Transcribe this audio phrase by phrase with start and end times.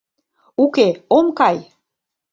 [0.63, 1.57] Уке, ом кай!